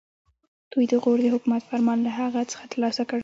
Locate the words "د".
0.91-0.93, 1.23-1.27